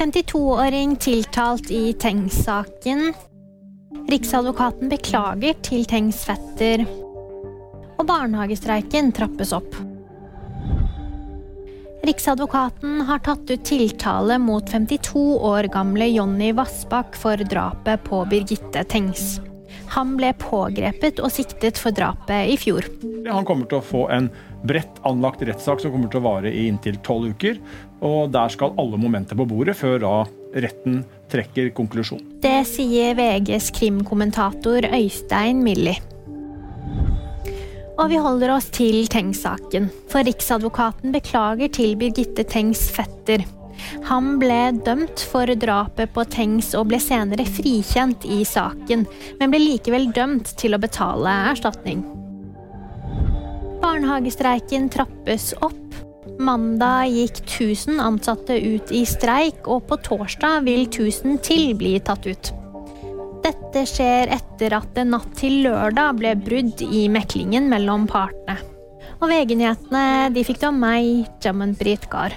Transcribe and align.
52-åring 0.00 0.96
tiltalt 0.96 1.70
i 1.70 1.92
Tengs-saken. 1.92 3.12
Riksadvokaten 4.08 4.88
beklager 4.88 5.58
til 5.60 5.84
Tengs 5.84 6.22
fetter. 6.24 6.86
Og 7.98 8.06
barnehagestreiken 8.08 9.10
trappes 9.12 9.52
opp. 9.52 9.76
Riksadvokaten 12.08 13.04
har 13.10 13.20
tatt 13.28 13.44
ut 13.52 13.68
tiltale 13.68 14.40
mot 14.40 14.64
52 14.72 15.26
år 15.36 15.68
gamle 15.76 16.08
Jonny 16.14 16.54
Vassbakk 16.56 17.12
for 17.20 17.44
drapet 17.52 18.00
på 18.08 18.24
Birgitte 18.32 18.88
Tengs. 18.88 19.34
Han 19.94 20.14
ble 20.18 20.30
pågrepet 20.38 21.18
og 21.22 21.32
siktet 21.34 21.78
for 21.80 21.94
drapet 21.94 22.52
i 22.52 22.56
fjor. 22.60 22.86
Han 23.26 23.46
kommer 23.48 23.66
til 23.70 23.80
å 23.80 23.84
få 23.84 24.04
en 24.14 24.28
bredt 24.66 25.00
anlagt 25.08 25.42
rettssak 25.46 25.82
som 25.82 25.94
kommer 25.94 26.10
til 26.12 26.20
å 26.20 26.26
vare 26.28 26.52
i 26.52 26.66
inntil 26.70 27.00
tolv 27.06 27.32
uker. 27.34 27.58
Og 28.06 28.30
der 28.32 28.52
skal 28.52 28.76
alle 28.80 29.00
momenter 29.00 29.38
på 29.38 29.48
bordet 29.50 29.76
før 29.80 29.98
da 30.04 30.14
retten 30.60 31.02
trekker 31.30 31.72
konklusjon. 31.74 32.22
Det 32.42 32.62
sier 32.68 33.14
VGs 33.18 33.70
krimkommentator 33.76 34.86
Øystein 34.90 35.62
Millie. 35.66 35.98
Og 38.00 38.08
vi 38.08 38.16
holder 38.16 38.54
oss 38.54 38.70
til 38.72 39.04
Tengs-saken, 39.12 39.90
for 40.08 40.24
Riksadvokaten 40.24 41.12
beklager 41.12 41.68
til 41.68 41.98
Birgitte 42.00 42.46
Tengs 42.48 42.86
fetter. 42.94 43.44
Han 44.08 44.36
ble 44.40 44.60
dømt 44.86 45.22
for 45.30 45.50
drapet 45.62 46.12
på 46.14 46.24
Tengs 46.32 46.72
og 46.78 46.88
ble 46.90 47.00
senere 47.02 47.46
frikjent 47.48 48.26
i 48.28 48.42
saken, 48.48 49.04
men 49.40 49.52
ble 49.52 49.60
likevel 49.62 50.10
dømt 50.16 50.54
til 50.60 50.76
å 50.76 50.82
betale 50.82 51.34
erstatning. 51.52 52.02
Barnehagestreiken 53.80 54.90
trappes 54.92 55.52
opp. 55.64 55.76
Mandag 56.40 57.10
gikk 57.12 57.40
1000 57.44 58.00
ansatte 58.00 58.56
ut 58.60 58.92
i 58.92 59.04
streik, 59.08 59.66
og 59.68 59.86
på 59.88 59.98
torsdag 60.04 60.64
vil 60.68 60.86
1000 60.86 61.40
til 61.44 61.72
bli 61.76 61.96
tatt 62.04 62.28
ut. 62.28 62.52
Dette 63.44 63.86
skjer 63.88 64.32
etter 64.36 64.76
at 64.76 64.92
det 64.96 65.06
natt 65.08 65.32
til 65.38 65.62
lørdag 65.64 66.18
ble 66.20 66.34
brudd 66.36 66.82
i 66.84 67.06
meklingen 67.12 67.70
mellom 67.72 68.06
partene. 68.10 68.58
Og 69.20 69.28
VG-nyhetene 69.28 70.44
fikk 70.44 70.60
du 70.62 70.68
av 70.70 70.76
meg, 70.76 71.26
Jammen 71.44 71.74
Britgard. 71.76 72.36